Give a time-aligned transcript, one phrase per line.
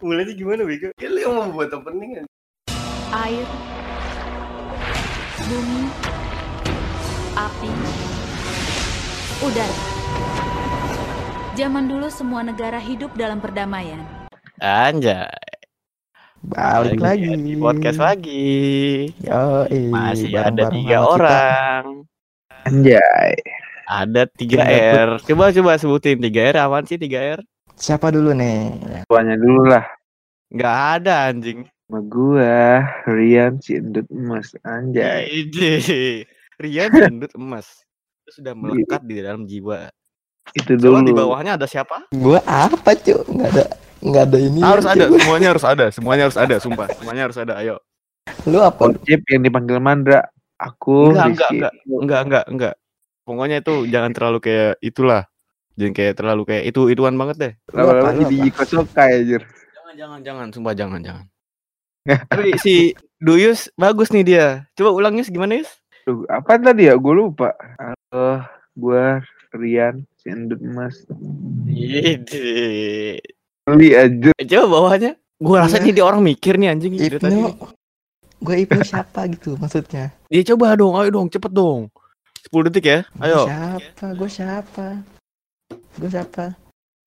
[0.00, 0.88] Mulainya gimana Bego?
[0.96, 2.26] Ya lu yang membuat opening kan.
[3.10, 3.44] air,
[5.44, 5.82] bumi,
[7.36, 7.70] api,
[9.44, 9.78] udara.
[11.52, 14.00] Zaman dulu semua negara hidup dalam perdamaian.
[14.56, 15.28] Anjay.
[16.48, 17.36] Balik lagi.
[17.36, 18.56] Di podcast lagi.
[19.20, 22.08] Yo, Masih ada tiga orang.
[22.64, 23.36] Anjay.
[23.84, 24.64] Ada tiga Tiga
[24.96, 25.10] R.
[25.28, 26.56] Coba coba sebutin tiga R.
[26.56, 27.44] Apaan sih tiga R?
[27.80, 28.76] Siapa dulu nih?
[29.08, 29.88] Tuanya dulu lah.
[30.52, 31.64] Nggak ada anjing.
[31.88, 35.24] Sama gua, Rian si endut emas anjay.
[35.32, 35.80] Ide.
[36.60, 37.80] Rian gendut emas.
[38.28, 39.88] Itu sudah melekat di dalam jiwa.
[40.52, 41.08] Itu dulu.
[41.08, 42.04] di bawahnya ada siapa?
[42.12, 43.24] Gua apa, Cuk?
[43.32, 43.64] Enggak ada
[44.04, 44.60] enggak ada ini.
[44.60, 46.86] Harus ada, semuanya harus ada, semuanya harus ada, sumpah.
[47.00, 47.76] Semuanya harus ada, ayo.
[48.44, 48.92] Lu apa?
[48.92, 50.20] Ojip yang dipanggil Mandra.
[50.60, 51.56] Aku Enggak, Rizky.
[51.56, 52.74] enggak, Enggak, enggak, enggak.
[53.24, 55.24] Pokoknya itu jangan terlalu kayak itulah.
[55.78, 57.52] Jangan kayak terlalu kayak itu ituan banget deh.
[57.70, 59.42] Lama-lama jadi Sokai anjir.
[59.44, 61.24] Jangan, jangan, jangan, sumpah jangan, jangan.
[62.32, 62.74] Tapi si
[63.20, 64.46] Duyus bagus nih dia.
[64.72, 65.70] Coba ulang Yus gimana Yus?
[66.08, 66.96] Duh, apa tadi ya?
[66.96, 67.52] Gue lupa.
[67.76, 68.40] Halo,
[68.72, 69.20] gua
[69.52, 71.04] Rian si endut emas.
[71.68, 73.20] Ide.
[73.66, 74.30] Beli aja.
[74.34, 75.12] Eh, Coba bawahnya.
[75.40, 75.84] Gua rasa Iya.
[75.88, 77.40] nih dia orang mikir nih anjing dari tadi.
[78.40, 80.12] Gua Ibnu siapa gitu maksudnya?
[80.32, 81.92] Dia coba dong, ayo dong, cepet dong.
[82.48, 82.98] 10 detik ya.
[83.12, 83.40] Gua Ayo.
[83.44, 84.06] Siapa?
[84.16, 84.86] Gua siapa?
[86.00, 86.44] Gua siapa?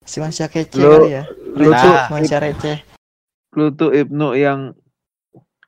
[0.04, 1.24] Si Mansya kece Lu- kali ya.
[1.54, 1.82] Lu Nah.
[1.82, 2.78] tuh, Mansya receh.
[3.54, 4.74] lu tuh Ibnu yang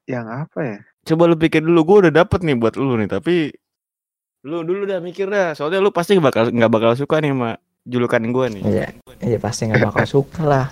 [0.05, 0.77] yang apa ya?
[1.05, 3.53] Coba lu pikir dulu, gua udah dapet nih buat lu nih, tapi
[4.41, 5.53] lu dulu dah mikir dah.
[5.53, 8.61] Soalnya lu pasti bakal nggak bakal suka nih sama julukan gua nih.
[8.61, 8.87] Iya,
[9.21, 10.65] iya pasti nggak bakal suka lah.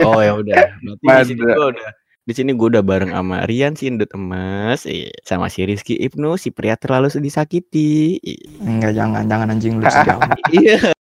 [0.00, 0.76] Oh ya udah.
[0.80, 1.54] Berarti di sini Pada.
[1.56, 1.88] gua udah
[2.22, 6.38] di sini gua udah bareng sama Rian si Indut Emas, iya, sama si Rizky Ibnu
[6.38, 8.22] si pria terlalu disakiti.
[8.62, 10.22] Enggak jangan jangan anjing lu sejauh.
[10.54, 10.94] Iya.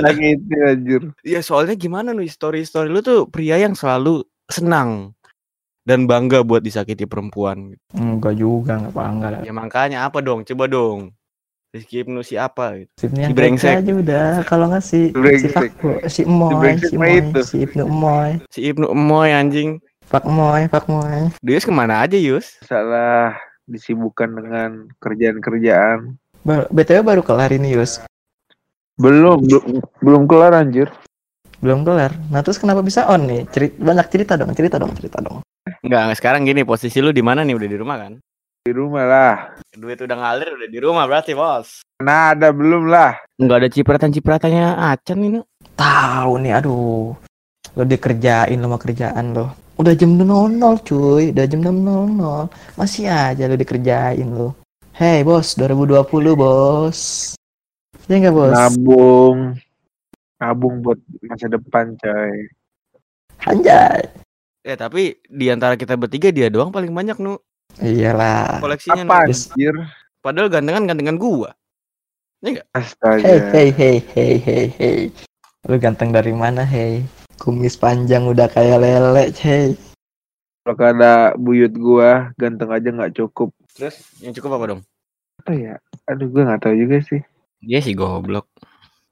[0.00, 1.02] Lagi itu anjir.
[1.20, 5.12] Iya soalnya gimana nih story story lu tuh pria yang selalu senang
[5.84, 7.76] dan bangga buat disakiti perempuan.
[7.92, 9.40] Enggak juga enggak bangga lah.
[9.44, 10.48] Ya makanya apa dong?
[10.48, 11.12] Coba dong.
[11.74, 13.10] Rizky Ibnu si apa gitu.
[13.10, 13.82] Si brengsek.
[13.82, 15.74] aja udah kalau nggak si si Brengsek.
[15.74, 17.40] Fakbo, si Emoy, brengsek si mah Emoy, itu.
[17.42, 19.70] si Ibnu Emoy, Si Ibnu Emoy anjing.
[20.08, 21.32] Pak Moy, Pak Moy.
[21.40, 22.60] Dia ke mana aja Yus?
[22.62, 23.34] Salah
[23.64, 24.70] disibukkan dengan
[25.00, 26.14] kerjaan-kerjaan.
[26.44, 28.04] Ba- BTW baru kelar ini Yus.
[29.00, 30.92] Belum, belum, belum kelar anjir.
[31.58, 32.12] Belum kelar.
[32.28, 33.48] Nah terus kenapa bisa on nih?
[33.48, 35.40] Cerit banyak cerita dong, cerita dong, cerita dong.
[35.80, 37.56] Enggak, sekarang gini posisi lu di mana nih?
[37.56, 38.12] Udah di rumah kan?
[38.64, 39.36] Di rumah lah.
[39.72, 41.80] Duit udah ngalir udah di rumah berarti, Bos.
[42.04, 43.16] Nah, ada belum lah.
[43.40, 45.40] Enggak ada cipratan-cipratannya Acan ini.
[45.74, 47.16] Tahu nih, aduh.
[47.74, 49.50] Lo dikerjain lo mau kerjaan lo.
[49.74, 52.78] Udah jam 00 cuy, udah jam 6.00.
[52.78, 54.54] Masih aja lo dikerjain lo.
[54.94, 57.34] Hey bos, 2020 bos.
[58.06, 58.54] Ya enggak bos?
[58.54, 59.58] Nabung.
[60.38, 62.46] Nabung buat masa depan, coy.
[63.42, 64.06] Anjay.
[64.62, 67.36] Ya tapi di antara kita bertiga dia doang paling banyak nu
[67.82, 68.62] Iyalah.
[68.62, 69.02] koleksinya.
[69.02, 69.74] Apa anjir?
[70.22, 71.50] Padahal gantengan gantengan gua.
[72.70, 73.24] Astaga.
[73.24, 75.00] Hey hey hey hey hey hey.
[75.66, 77.02] Lu ganteng dari mana hey?
[77.38, 79.74] Kumis panjang udah kayak lele hey.
[80.64, 83.52] Kalau ada buyut gua, ganteng aja nggak cukup.
[83.76, 84.80] Terus yang cukup apa dong?
[85.44, 85.74] Apa ya?
[86.08, 87.20] Aduh, gua nggak tahu juga sih.
[87.60, 88.48] Dia sih goblok.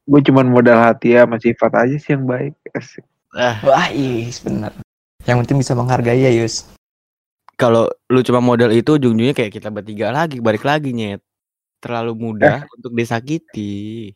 [0.02, 2.54] Gue cuman modal hati ya, sama sifat aja sih yang baik.
[2.74, 3.06] Asik.
[3.32, 4.74] Ah, Wah is bener.
[5.24, 6.66] Yang penting bisa menghargai ya Yus.
[7.54, 11.22] kalau lu cuma model itu ujung-ujungnya kayak kita bertiga lagi, balik lagi nyet.
[11.78, 14.10] Terlalu mudah untuk disakiti.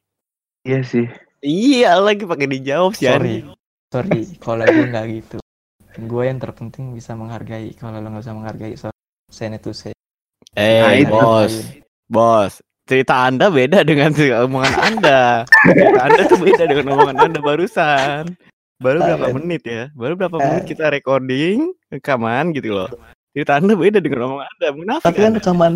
[0.66, 1.06] Iya sih.
[1.46, 3.06] Iya, lagi pakai dijawab sih.
[3.06, 3.46] Sorry.
[3.88, 5.38] Sorry kalau gue nggak gitu.
[5.96, 7.72] Gue yang terpenting bisa menghargai.
[7.72, 8.96] Kalau lo nggak bisa menghargai, sorry.
[9.26, 9.94] Saya itu saya.
[10.52, 11.10] Eh, Nah, itu.
[11.10, 11.52] bos.
[12.06, 12.52] Bos,
[12.84, 14.10] cerita Anda beda dengan
[14.44, 15.20] omongan Anda.
[15.46, 18.22] cerita Anda tuh beda dengan omongan Anda barusan.
[18.76, 19.34] Baru berapa Eh.
[19.34, 19.88] menit ya?
[19.92, 22.90] Baru berapa menit kita recording, rekaman gitu loh.
[23.32, 24.68] Cerita Anda beda dengan omongan Anda.
[24.72, 25.06] Munafik.
[25.06, 25.38] Tapi kan Anda.
[25.40, 25.72] rekaman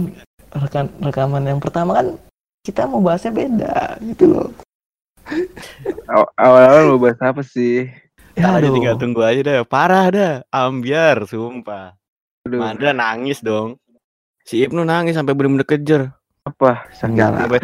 [0.50, 2.06] rekan rekaman yang pertama kan
[2.60, 4.49] kita mau bahasnya beda gitu loh.
[6.06, 7.86] Aw- Awal-awal mau bahas apa sih?
[8.34, 8.72] Ya aduh.
[8.72, 9.58] tinggal tunggu aja dah.
[9.62, 10.34] Parah dah.
[10.49, 11.94] Ambiar, sumpah.
[12.46, 13.76] Aduh, Mandra nangis dong.
[14.43, 16.10] Si Ibnu nangis sampai bener-bener kejer.
[16.40, 16.88] apa?
[17.05, 17.40] Enggak lah.
[17.46, 17.60] Sampai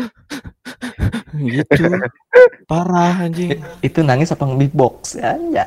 [1.37, 1.82] gitu.
[2.67, 3.56] Parah anjing.
[3.81, 5.17] Itu nangis apa nge-beatbox?
[5.50, 5.67] Ya.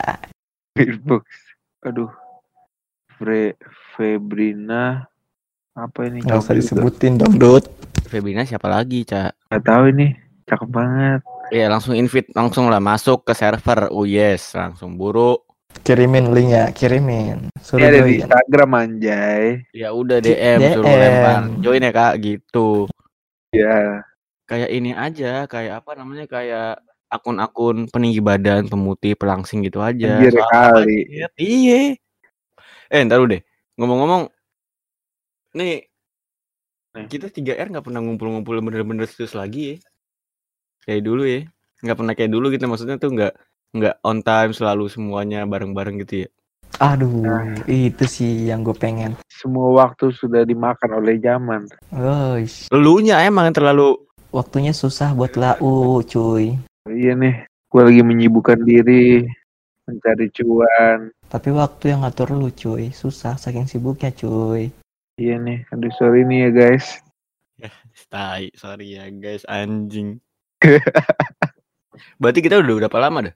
[0.74, 1.25] Beatbox.
[1.83, 2.12] Aduh.
[3.18, 3.59] Fre
[3.91, 5.03] Febrina
[5.75, 6.24] apa ini?
[6.24, 7.68] Nggak usah disebutin dong, Dut.
[8.07, 9.51] Febrina siapa lagi, Cak?
[9.51, 10.07] Nggak tahu ini.
[10.47, 11.21] Cakep banget.
[11.50, 13.90] Ya langsung invite langsung lah masuk ke server.
[13.90, 15.42] Oh yes, langsung buru.
[15.86, 17.50] Kirimin link ya, kirimin.
[17.62, 18.25] Suruh ada di join.
[18.25, 19.44] Instagram anjay.
[19.74, 21.00] Ya udah Di DM, suruh DM.
[21.01, 21.42] lempar.
[21.62, 22.69] Join ya Kak gitu.
[23.54, 24.01] Ya.
[24.50, 26.25] Kayak ini aja, kayak apa namanya?
[26.25, 30.22] Kayak akun-akun peninggi badan, pemutih, pelangsing gitu aja.
[30.22, 31.25] Anjir, kali.
[31.38, 31.98] Iya.
[32.90, 33.42] Eh, ntar deh.
[33.78, 34.30] Ngomong-ngomong,
[35.57, 35.86] nih
[36.94, 37.06] Nih.
[37.10, 39.88] kita 3R nggak pernah ngumpul-ngumpul bener-bener serius lagi ya.
[40.89, 41.45] Kayak dulu ya.
[41.86, 43.33] Nggak pernah kayak dulu gitu maksudnya tuh nggak
[43.77, 46.30] nggak on time selalu semuanya bareng-bareng gitu ya.
[46.81, 47.62] Aduh, Nah.
[47.69, 49.13] itu sih yang gue pengen.
[49.30, 51.69] Semua waktu sudah dimakan oleh zaman.
[51.94, 54.01] Guys, Lelunya emang yang terlalu
[54.33, 56.57] waktunya susah buat lau, cuy.
[56.89, 59.25] Iya nih, gue lagi menyibukkan diri
[59.86, 61.13] mencari cuan.
[61.30, 62.89] Tapi waktu yang ngatur lu, cuy.
[62.89, 64.74] Susah saking sibuknya, cuy.
[65.21, 66.86] Iya nih, aduh sorry nih ya guys.
[68.13, 70.21] tai, sorry ya guys, anjing.
[72.21, 73.35] Berarti kita udah berapa lama dah?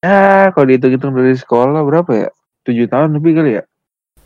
[0.00, 2.28] Ya, kalau dihitung-hitung dari sekolah berapa ya?
[2.64, 3.62] Tujuh tahun lebih kali ya?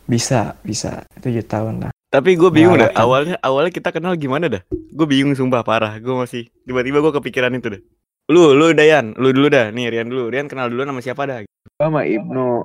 [0.07, 1.03] Bisa, bisa.
[1.19, 1.91] Tujuh tahun lah.
[2.15, 2.95] Tapi gue bingung dah.
[2.95, 4.63] Awalnya awalnya kita kenal gimana dah?
[4.71, 5.99] Gue bingung sumpah parah.
[5.99, 7.83] Gue masih tiba-tiba gue kepikiran itu dah.
[8.31, 9.75] Lu, lu Dayan, lu dulu dah.
[9.75, 10.31] Nih Rian dulu.
[10.31, 11.43] Rian kenal dulu nama siapa dah?
[11.75, 12.65] Sama Ibnu.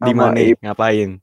[0.00, 0.40] Di Sama mana?
[0.40, 1.20] Ngapain?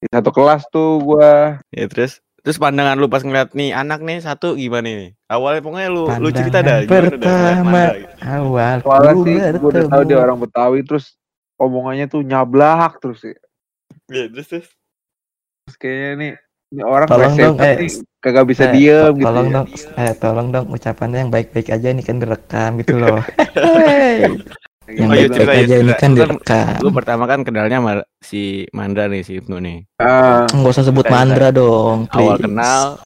[0.00, 4.18] Di satu kelas tuh gua Ya terus terus pandangan lu pas ngeliat nih anak nih
[4.20, 5.10] satu gimana nih?
[5.28, 6.82] Awalnya pokoknya lu lu cerita dah.
[6.84, 7.82] Pandangan pertama.
[7.94, 8.08] Gitu.
[8.20, 11.16] Awal soalnya ku sih gua udah tahu dia orang Betawi terus
[11.60, 13.36] omongannya tuh nyablak terus ya.
[14.08, 14.68] Ya, terus terus.
[15.68, 16.32] Terus kayaknya nih
[16.70, 17.90] ini orang Tolong dong, eh, nih
[18.22, 19.54] kagak bisa Eh, diem to- gitu tolong ya.
[19.58, 19.66] dong,
[19.98, 23.18] eh tolong dong ucapannya yang baik-baik aja ini kan direkam gitu loh.
[24.90, 26.00] Yang Oh, iya, cerita, iya, aja ini cerita.
[26.02, 26.78] kan Lu direkam.
[26.82, 28.42] Lu pertama kan kenalnya sama si
[28.74, 29.78] Mandra nih si Ibnu nih.
[30.02, 32.98] Ah, Nggak usah sebut mandra dong, Awal kenal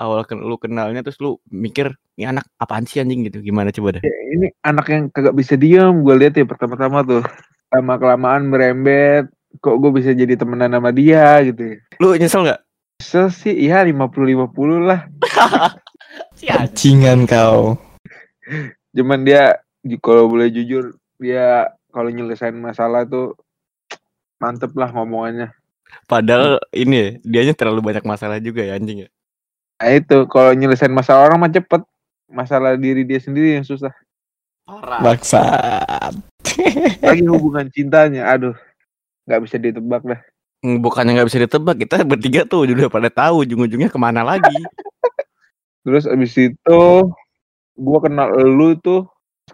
[0.00, 4.00] awal ken lu kenalnya terus lu mikir ini anak apaan sih anjing gitu gimana coba
[4.00, 7.20] dah ya ini anak yang kagak bisa diem gue lihat ya pertama-tama tuh
[7.68, 9.28] lama kelamaan merembet
[9.60, 11.76] kok gue bisa jadi temenan sama dia gitu ya.
[12.00, 12.60] lu nyesel nggak
[13.00, 15.04] Kesel sih iya 50-50 lah
[16.40, 17.76] Bajingan kau.
[18.96, 19.60] cuman dia
[20.00, 23.36] kalau boleh jujur dia kalau nyelesain masalah tuh
[24.40, 25.52] mantep lah ngomongannya.
[26.08, 29.08] Padahal ini ya, dianya terlalu banyak masalah juga ya anjing ya.
[29.80, 31.84] Nah itu kalau nyelesain masalah orang mah cepet.
[32.30, 33.90] Masalah diri dia sendiri yang susah.
[34.62, 35.02] Parah.
[37.04, 38.54] Lagi hubungan cintanya aduh.
[39.26, 40.20] Nggak bisa ditebak dah.
[40.62, 44.56] Bukannya nggak bisa ditebak kita bertiga tuh udah pada tahu ujung-ujungnya ke mana lagi.
[45.84, 46.80] Terus abis itu
[47.74, 49.08] gua kenal lu tuh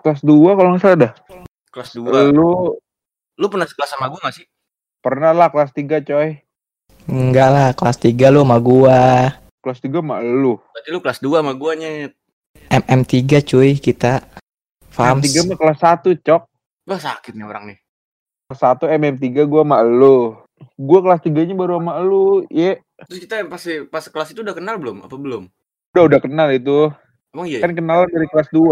[0.05, 1.13] kelas 2 kalau nggak salah dah
[1.77, 2.73] kelas 2 lu
[3.37, 4.49] lu pernah sekelas sama gua gak sih?
[5.05, 6.41] Pernah lah kelas 3 coy.
[7.05, 9.01] Enggak lah, kelas 3 lu sama gua.
[9.61, 10.57] kelas 3 mah lu.
[10.73, 12.17] Berarti lu kelas 2 sama gua nyet.
[12.73, 14.25] MM3 cuy kita.
[14.89, 15.21] Fams.
[15.21, 16.43] MM3 mah kelas 1 cok.
[16.89, 17.79] Wah sakit nih orang nih.
[18.49, 20.33] Kelas 1 MM3 gua sama lu.
[20.81, 22.81] Gua kelas 3 nya baru sama lu ye.
[23.05, 23.61] Terus kita pas
[23.93, 25.05] pas kelas itu udah kenal belum?
[25.05, 25.53] Apa belum?
[25.93, 26.89] Udah udah kenal itu.
[27.37, 27.61] Emang iya?
[27.61, 28.65] Kan kenalan dari kelas 2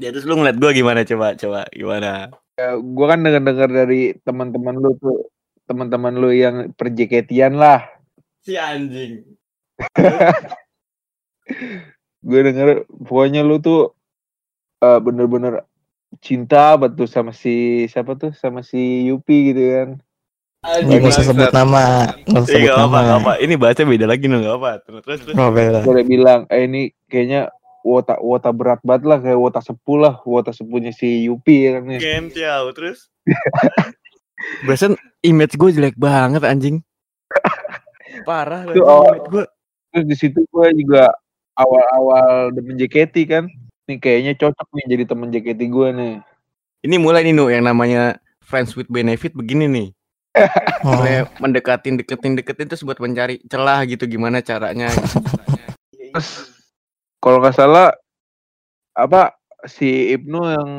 [0.00, 4.16] ya terus lu ngeliat gua gimana coba coba gimana ya, gua kan denger dengar dari
[4.24, 5.28] teman-teman lu tuh
[5.68, 7.84] teman-teman lu yang perjeketian lah
[8.42, 9.24] si anjing
[12.22, 13.94] gue denger pokoknya lu tuh
[14.82, 15.66] eh, bener-bener
[16.22, 19.90] cinta betul sama si siapa tuh sama si Yupi gitu kan
[20.62, 23.02] Nggak usah sebut nama, nggak usah Iya sebut gak apa, nama.
[23.02, 23.32] gak apa.
[23.42, 24.70] Ini bahasa beda lagi nih gak apa.
[24.86, 25.20] Terus terus.
[25.26, 25.34] terus.
[25.34, 25.82] Oh, beda.
[25.82, 27.50] gue udah bilang eh ini kayaknya
[27.82, 31.84] wota wota berat banget lah kayak wota sepuh lah wota sepuhnya si Yupi ya kan
[31.92, 31.98] ya.
[32.00, 33.10] Gentiau terus.
[34.66, 36.82] Barusan image gue jelek banget anjing.
[38.28, 39.06] Parah Tuh, oh.
[39.06, 39.44] image gue.
[39.92, 41.12] terus di situ gue juga
[41.52, 43.44] awal-awal demen JKT kan
[43.84, 46.14] nih kayaknya cocok nih jadi temen JKT gue nih
[46.82, 49.88] Ini mulai nih Nu yang namanya friends with benefit begini nih.
[50.82, 54.90] Oh, Mulai mendekatin deketin deketin terus buat mencari celah gitu gimana caranya.
[56.10, 56.61] terus
[57.22, 57.94] kalau nggak salah
[58.98, 60.70] apa si Ibnu yang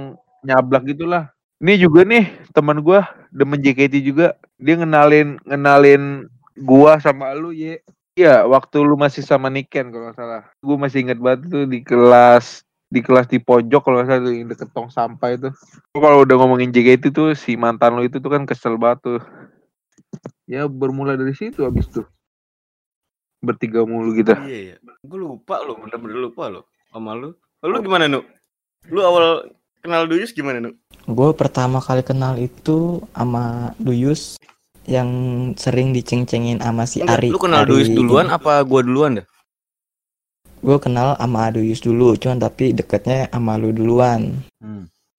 [0.43, 1.31] nyablak gitulah.
[1.63, 4.35] Ini juga nih teman gua demen JKT juga.
[4.59, 6.27] Dia ngenalin ngenalin
[6.59, 7.79] gua sama lu ye.
[8.19, 10.43] Iya waktu lu masih sama Niken kalau nggak salah.
[10.59, 14.51] Gua masih inget banget tuh di kelas di kelas di pojok kalau nggak salah yang
[14.51, 15.49] deket tong sampah itu.
[15.95, 19.21] Kalau udah ngomongin JKT tuh si mantan lu itu tuh kan kesel banget tuh.
[20.43, 22.03] Ya bermula dari situ abis tuh
[23.43, 24.75] bertiga mulu gitu Iya iya.
[25.03, 27.35] Gue lupa lo, bener-bener lupa lo sama lu.
[27.59, 28.23] Lu gimana Nu?
[28.87, 29.51] Lu awal
[29.83, 30.71] kenal Duyus gimana Nu?
[31.03, 34.39] gue pertama kali kenal itu sama Duyus
[34.87, 35.11] yang
[35.59, 37.29] sering diceng-cengin sama si Enggak, Ari.
[37.31, 39.27] lu kenal Duyus duluan apa gua duluan dah?
[40.63, 44.31] Gue kenal sama Duyus dulu, cuman tapi deketnya sama lu duluan.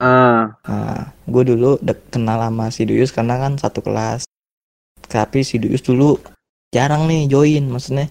[0.00, 4.24] ah Nah, gue dulu dek kenal sama si Duyus karena kan satu kelas.
[5.04, 6.16] Tapi si Duyus dulu
[6.74, 8.10] jarang nih join, maksudnya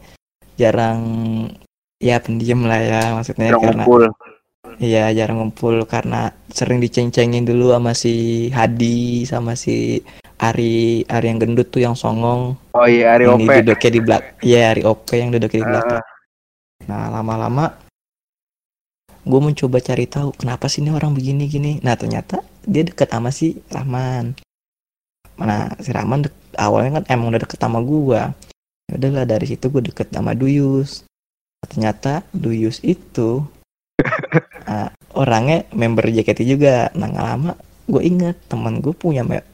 [0.55, 1.01] jarang
[1.99, 4.03] ya pendiam lah ya maksudnya Jarang karena ngumpul.
[4.79, 10.01] Iya jarang ngumpul karena sering diceng-cengin dulu sama si Hadi sama si
[10.39, 12.57] Ari Ari yang gendut tuh yang songong.
[12.73, 13.51] Oh iya, Ari yang OP.
[13.63, 15.99] duduknya di belakang iya Ari OP yang duduknya di belakang.
[15.99, 16.05] Ah,
[16.83, 17.65] nah lama-lama
[19.23, 21.71] gue mencoba cari tahu kenapa sih ini orang begini gini?
[21.79, 24.35] Nah ternyata dia deket sama si Rahman.
[25.39, 26.27] Nah si Rahman
[26.59, 28.19] awalnya kan emang udah deket sama gue
[28.89, 31.03] ya udahlah dari situ gue deket sama Duyus.
[31.63, 33.43] Ternyata Duyus itu
[34.69, 36.91] ah, orangnya member JKT juga.
[36.97, 37.51] Nah nggak lama
[37.83, 39.47] gue inget temen gue punya me-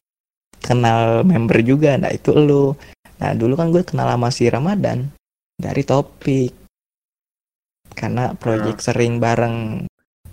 [0.59, 1.97] kenal member juga.
[1.97, 2.75] Nah itu lo
[3.19, 5.11] nah dulu kan gue kenal sama si Ramadan
[5.59, 6.55] dari topik.
[7.93, 9.83] Karena proyek sering bareng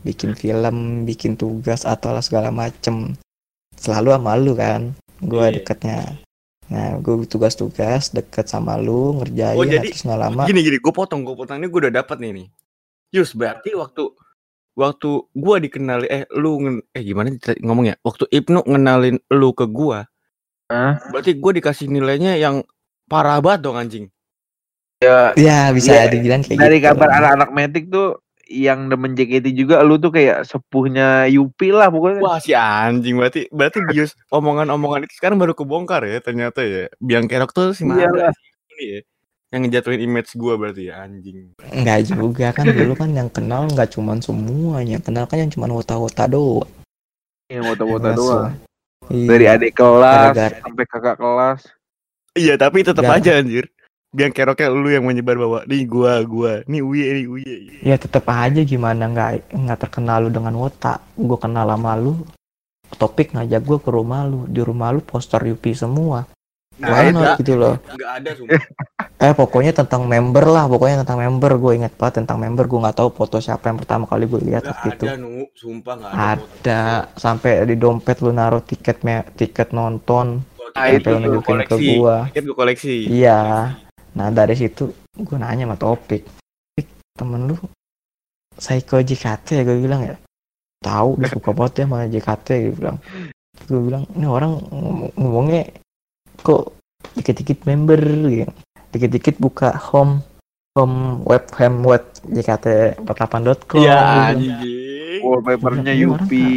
[0.06, 3.18] bikin film bikin tugas atau segala macem.
[3.74, 4.94] Selalu sama lu kan?
[5.18, 5.54] Gue Iya.
[5.60, 5.98] deketnya
[6.66, 10.78] nah gue tugas-tugas deket sama lu ngerjain Oh, nah, jadi- terus nggak lama Gini gini,
[10.82, 12.46] gue potong, gue potong ini gue udah dapat nih nih.
[13.14, 14.10] Yus, berarti waktu
[14.76, 16.58] waktu gua dikenali eh lu
[16.92, 17.94] eh gimana kita ngomong ya?
[18.04, 20.04] Waktu Ibnu ngenalin lu ke gua,
[20.68, 21.00] Hah?
[21.08, 22.60] berarti gua dikasih nilainya yang
[23.08, 24.10] parah banget dong anjing.
[25.00, 29.50] Ya, ya bisa Iya, dibilang kayak dari gitu kabar anak-anak metik tuh yang demen JKT
[29.52, 32.22] juga lu tuh kayak sepuhnya Yupi lah pokoknya.
[32.22, 36.86] Wah si anjing berarti berarti bius omongan-omongan itu sekarang baru kebongkar ya ternyata ya.
[36.96, 39.00] Biang kerok tuh si ini ya.
[39.46, 41.54] Yang ngejatuhin image gua berarti ya anjing.
[41.70, 45.70] Enggak juga kan dulu kan yang kenal nggak cuman semuanya, yang kenal kan yang cuman
[45.70, 46.66] wota-wota doang.
[47.46, 48.50] Yang wota-wota doang.
[48.54, 48.64] se-
[49.06, 49.28] Iya.
[49.30, 51.60] Dari adik kelas Gara-gara- sampai kakak kelas.
[52.34, 53.70] Iya tapi tetap aja anjir.
[54.16, 57.56] Biang keroknya lu yang menyebar bahwa nih gua gua nih uye nih uye.
[57.84, 61.04] Ya tetep aja gimana nggak nggak terkenal lu dengan wota.
[61.12, 62.24] Gue kenal sama lu,
[62.96, 64.48] topik ngajak gue ke rumah lu.
[64.48, 66.24] Di rumah lu poster Yupi semua.
[66.76, 67.74] Why Nggak not ada, gitu loh.
[67.76, 68.64] nggak ada sumpah.
[69.16, 71.56] Eh pokoknya tentang member lah, pokoknya tentang member.
[71.56, 72.68] Gue inget banget tentang member.
[72.68, 75.04] Gue nggak tahu foto siapa yang pertama kali gue lihat waktu itu.
[75.08, 76.24] ada nu, sumpah nggak ada.
[76.36, 76.82] Ada
[77.16, 79.00] sampai di dompet lu naruh tiket
[79.32, 80.44] tiket nonton.
[80.76, 81.86] Ah, Tiket itu gua ke koleksi.
[81.96, 82.16] gua.
[82.28, 82.96] Tiket gua koleksi.
[83.08, 83.40] Iya.
[84.16, 86.24] Nah dari situ gue nanya sama topik,
[86.72, 87.56] "Pik, temen lu
[88.52, 90.16] psycho JKT ya gue bilang ya.
[90.78, 92.96] Tahu dia suka banget ya sama JKT gue bilang.
[93.64, 95.62] Gue bilang ini orang ngom- ngomongnya
[96.38, 96.72] kok
[97.14, 98.48] dikit-dikit member gitu.
[98.88, 100.24] Dikit-dikit buka home
[100.72, 103.80] home webcam web JKT48.com.
[103.80, 104.28] Iya Gua bilang.
[104.28, 105.20] anjing.
[105.20, 106.48] Wallpapernya Yupi.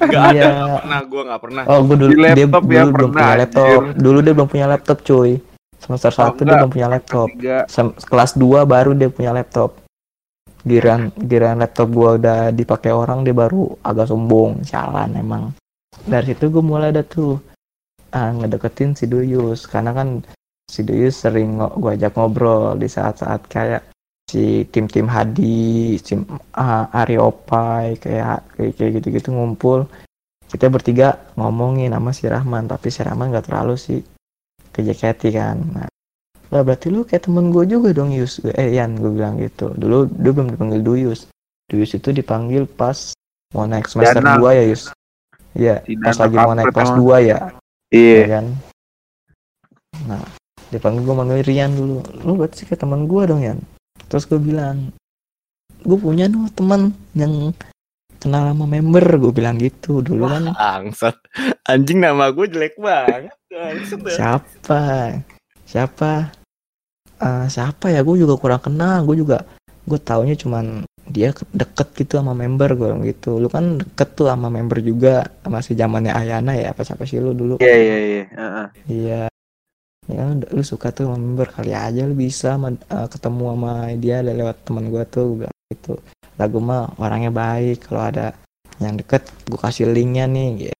[0.00, 0.32] Ada.
[0.32, 0.48] Iya.
[0.50, 1.62] Nggak pernah gua nggak pernah.
[1.66, 3.80] Oh, gue dulu Di dia laptop dulu ya belum pernah, punya laptop.
[3.80, 3.96] anjir.
[3.98, 5.32] Dulu dia belum punya laptop, cuy.
[5.80, 6.56] Semester Oh, 1 dia enggak.
[6.60, 7.28] belum punya laptop.
[7.66, 9.80] Sem- kelas 2 baru dia punya laptop.
[10.60, 15.56] Giran giran laptop gua udah dipakai orang dia baru agak sombong, sialan emang.
[16.04, 17.40] Dari situ gue mulai ada tuh
[18.10, 20.20] ah, ngedeketin si Duyus karena kan
[20.68, 23.88] si Duyus sering gua ajak ngobrol di saat-saat kayak
[24.28, 29.88] si tim-tim Hadi, tim ah, Ari Opai kayak kayak kayak gitu-gitu ngumpul.
[30.44, 34.02] Kita bertiga ngomongin sama si Rahman, tapi si Rahman nggak terlalu sih
[34.70, 35.56] ke JKT kan.
[35.72, 35.88] Nah,
[36.50, 40.10] lah berarti lu kayak temen gue juga dong Yus eh Yan gue bilang gitu dulu
[40.10, 41.30] dia belum dipanggil Duyus
[41.70, 43.14] Duyus itu dipanggil pas
[43.54, 44.42] mau naik semester Danang.
[44.42, 44.82] 2 ya Yus
[45.54, 47.06] iya Si pas lagi mau naik kelas emang.
[47.06, 47.38] 2 ya
[47.90, 48.18] Iya.
[48.18, 48.46] ya kan
[50.10, 50.22] nah
[50.70, 53.58] dipanggil gue manggil Rian dulu lu berarti kayak teman gue dong Yan
[54.10, 54.90] terus gue bilang
[55.86, 57.54] gue punya nih teman yang
[58.20, 61.16] kenal sama member gue bilang gitu dulu kan Bangsat.
[61.64, 63.32] Anjing nama gue jelek banget.
[63.48, 63.74] Ya.
[64.12, 64.80] siapa
[65.64, 66.12] siapa
[67.20, 69.44] Eh, siapa ya gue juga kurang kenal gue juga
[69.84, 74.24] gue taunya cuman dia ke- deket gitu sama member gue gitu lu kan deket tuh
[74.24, 78.24] sama member juga masih zamannya Ayana ya apa siapa sih lu dulu Iya iya iya.
[78.32, 78.66] Heeh.
[78.88, 79.22] iya
[80.08, 84.16] ya kan lu suka tuh sama member kali aja lu bisa eh, ketemu sama dia
[84.24, 85.56] lewat teman gue tuh gue bilang
[86.40, 88.32] lagu mah orangnya baik kalau ada
[88.80, 90.76] yang deket gue kasih linknya nih gitu.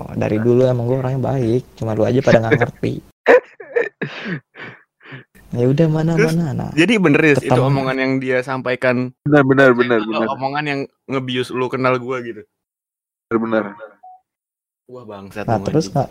[0.00, 2.98] Oh, dari dulu emang gue orangnya baik cuma lu aja pada nggak ngerti
[5.54, 9.46] ya udah mana Terus- mana nah Jadi bener ya itu omongan yang dia sampaikan Benar
[9.46, 12.42] benar benar atau benar omongan yang ngebius lu kenal gua gitu.
[13.30, 13.90] benar benar.
[14.90, 16.10] Wah bangsat nah terus nggak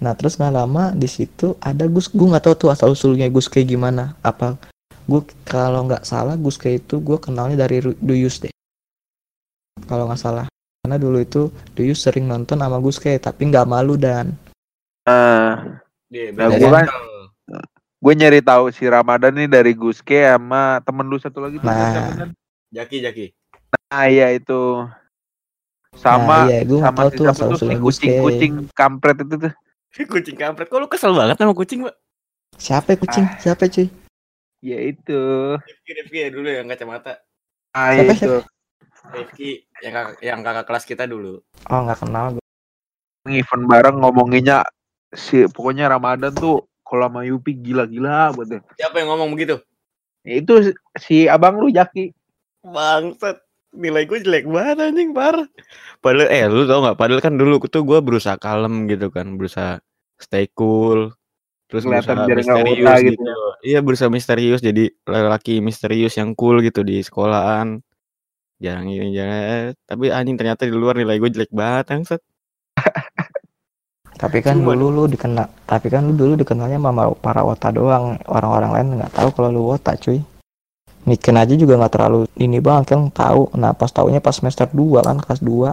[0.00, 3.52] nah terus nggak lama di situ ada Gus gue nggak tahu tuh asal usulnya Gus
[3.52, 4.56] kayak gimana apa
[5.10, 8.52] gue kalau nggak salah Gus kayak itu gue kenalnya dari Duyus deh
[9.84, 10.46] kalau nggak salah
[10.80, 11.42] karena dulu itu
[11.74, 14.38] Duyus sering nonton sama Gus kayak tapi nggak malu dan
[15.02, 17.06] Nah, Dia Nah, gua kan- level.
[18.00, 22.30] gue nyari tahu si Ramadan nih dari Guske sama temen lu satu lagi tuh Nah.
[22.70, 23.26] Jaki Jaki.
[23.90, 24.86] Nah, iya itu.
[25.92, 27.96] Sama nah, iya gue nggak sama tahu si tuh siapa asal tuh usulnya si Gus
[27.98, 29.52] kayak kucing-kucing kampret itu tuh.
[30.14, 30.66] kucing kampret.
[30.70, 31.96] Kok lu kesel banget sama kucing, Mbak?
[32.60, 33.88] siapa ya kucing siapa cuy
[34.60, 35.20] Ya itu.
[35.56, 37.24] Rifki Rifki ya dulu yang kacamata.
[37.72, 38.34] Ah Siapa, itu.
[39.16, 39.50] Rifki
[39.80, 41.40] yang kakak, yang kakak kelas kita dulu.
[41.72, 42.44] Oh nggak kenal gue.
[43.28, 44.64] Event bareng ngomonginnya
[45.12, 48.60] si pokoknya Ramadan tuh kalau sama Yupi gila-gila buat deh.
[48.76, 49.60] Siapa yang ngomong begitu?
[50.24, 52.12] Itu si- si abang lu Jaki.
[52.64, 53.40] Bangsat.
[53.70, 55.46] Nilai gue jelek banget anjing parah.
[56.02, 59.78] Padahal eh lu tau gak Padahal kan dulu tuh gue berusaha kalem gitu kan, berusaha
[60.18, 61.14] stay cool.
[61.70, 63.14] Terus Kelihatan biar nggak gitu.
[63.14, 63.22] gitu.
[63.62, 67.78] Iya berusaha misterius jadi lelaki misterius yang cool gitu di sekolahan.
[68.58, 69.72] Jarang ini jarang.
[69.86, 72.20] Tapi anjing ternyata di luar nilai gue jelek banget bangsat.
[74.20, 78.20] Tapi kan Cuma dulu lu dikenal, tapi kan lu dulu dikenalnya sama para wota doang.
[78.28, 80.20] Orang-orang lain nggak tahu kalau lu wota, cuy.
[81.08, 83.48] Niken aja juga nggak terlalu ini banget kan tahu.
[83.56, 85.72] Nah pas taunya pas semester 2 kan kelas 2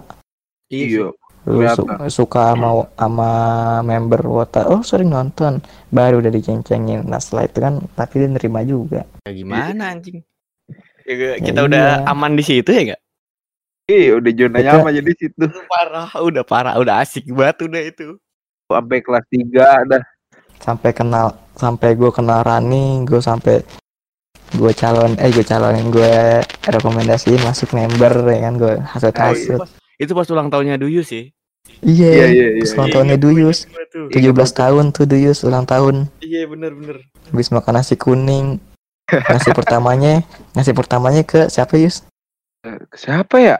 [0.72, 1.12] Iya.
[1.46, 3.30] Lu su- suka sama sama
[3.80, 4.66] member wota.
[4.66, 7.04] Oh sering nonton, baru udah diceng-cengin.
[7.04, 9.06] Nah setelah itu kan tapi dia nerima juga.
[9.22, 10.24] Ya gimana anjing?
[11.04, 12.10] Ya, Ya kita udah iya.
[12.10, 13.00] aman di situ ya gak?
[13.88, 15.44] Iya, udah zona Kita- nyaman jadi situ.
[15.72, 18.06] Parah, udah parah, udah asik banget udah itu.
[18.68, 20.02] Sampai kelas 3 dah.
[20.60, 23.64] Sampai kenal, sampai gue kenal Rani, gue sampai
[24.52, 29.56] gue calon, eh gue calonin gue rekomendasiin masuk member ya kan gue hasut Ah, itu,
[29.56, 29.77] hasut.
[29.98, 31.34] Itu pas ulang tahunnya Duyus sih.
[31.78, 32.94] Iya, Iya, iya, iya, pas ulang iya.
[32.94, 33.58] tahunnya Duyus.
[33.66, 34.06] Gua tuh.
[34.08, 35.94] 17 tahun tuh Duyus ulang tahun.
[36.18, 37.02] Iya bener-bener.
[37.28, 38.56] Habis makan nasi kuning.
[39.08, 40.20] Nasi pertamanya,
[40.52, 42.04] nasi pertamanya ke siapa Yus?
[42.60, 43.56] Eh, Siapa ya?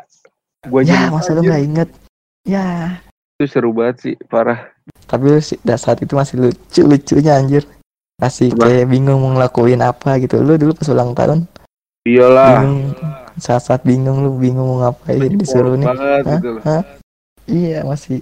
[0.63, 1.89] Gua Ya, masa lu nggak inget?
[2.45, 3.01] Ya,
[3.35, 4.69] itu seru banget sih, parah.
[5.05, 7.65] tapi lu sih dah saat itu masih lucu lucunya anjir.
[8.17, 8.67] Masih Apa?
[8.67, 10.37] kayak bingung mau ngelakuin apa gitu.
[10.41, 11.49] Lu dulu pas ulang tahun
[12.05, 12.49] Iyalah.
[12.61, 12.93] bingung.
[13.39, 15.87] Saat-saat bingung lu bingung mau ngapain disuruh nih.
[15.87, 16.41] banget Hah?
[16.43, 16.51] gitu?
[17.49, 18.21] Iya masih.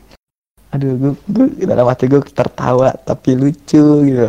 [0.71, 4.29] Aduh, gue, gue dalam hati gue tertawa tapi lucu gitu.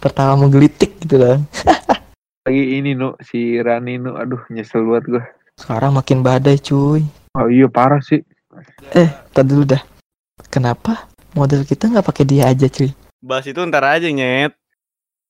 [0.00, 1.36] Tertawa menggelitik gitu loh.
[2.48, 5.24] Lagi ini nu si Rani nu aduh nyesel banget gua.
[5.60, 7.04] Sekarang makin badai cuy.
[7.36, 8.24] Oh iya parah sih.
[9.36, 9.82] Tadi dulu dah.
[10.48, 11.04] Kenapa
[11.36, 12.96] model kita nggak pakai dia aja cuy?
[13.20, 14.56] Bahas itu ntar aja nyet.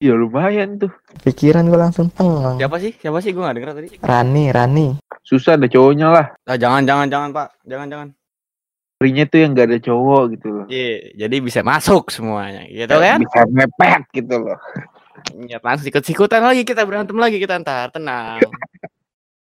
[0.01, 0.89] Ya lumayan tuh.
[1.29, 2.57] Pikiran gue langsung tenang.
[2.57, 2.97] Siapa sih?
[2.97, 3.37] Siapa sih?
[3.37, 3.89] Gue gak denger tadi.
[4.01, 4.87] Rani, Rani.
[5.21, 6.27] Susah ada cowoknya lah.
[6.49, 7.49] Ah, jangan, jangan, jangan pak.
[7.69, 8.09] Jangan, jangan.
[8.97, 10.65] Prinya tuh yang gak ada cowok gitu loh.
[10.73, 13.21] Iya, jadi bisa masuk semuanya, gitu kan?
[13.21, 14.57] Bisa mepet gitu loh.
[15.45, 18.41] Ya, langsung sikut-sikutan lagi kita berantem lagi kita ntar, tenang.